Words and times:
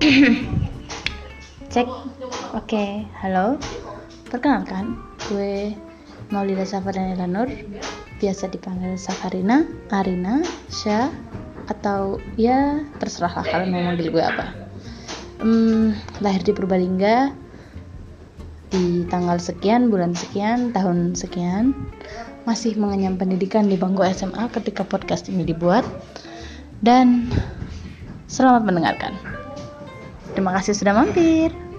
Cek. 1.72 1.88
Oke, 2.56 3.04
halo. 3.20 3.60
Perkenalkan, 4.32 4.96
gue 5.28 5.76
Maulida 6.32 6.64
Safarina 6.64 7.28
Nur, 7.28 7.52
biasa 8.16 8.48
dipanggil 8.48 8.96
Safarina, 8.96 9.68
Arina, 9.92 10.40
Syah, 10.72 11.12
atau 11.68 12.16
ya 12.40 12.80
terserah 12.96 13.44
lah 13.44 13.44
kalian 13.44 13.70
mau 13.76 13.82
manggil 13.92 14.08
gue 14.08 14.24
apa. 14.24 14.56
Hmm, 15.44 15.92
lahir 16.24 16.48
di 16.48 16.56
Purbalingga 16.56 17.36
di 18.72 19.04
tanggal 19.12 19.36
sekian, 19.36 19.92
bulan 19.92 20.16
sekian, 20.16 20.72
tahun 20.72 21.12
sekian, 21.12 21.76
masih 22.48 22.72
mengenyam 22.80 23.20
pendidikan 23.20 23.68
di 23.68 23.76
bangku 23.76 24.00
SMA 24.16 24.48
ketika 24.48 24.80
podcast 24.80 25.28
ini 25.28 25.44
dibuat. 25.44 25.84
Dan 26.80 27.28
selamat 28.32 28.64
mendengarkan. 28.64 29.39
Terima 30.34 30.54
kasih 30.56 30.74
sudah 30.76 30.94
mampir. 30.94 31.69